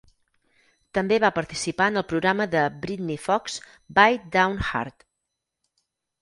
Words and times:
També 0.97 1.17
va 1.23 1.29
participar 1.35 1.87
en 1.93 2.01
el 2.01 2.05
programa 2.13 2.47
de 2.55 2.63
Britny 2.87 3.19
Fox 3.27 3.59
"Bite 3.99 4.33
Down 4.39 4.57
Hard". 4.73 5.07